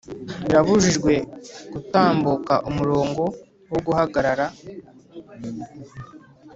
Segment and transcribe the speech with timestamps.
[0.43, 1.13] birabujijwe
[1.73, 3.23] gutambuka umurongo
[3.71, 4.45] wo guhagarara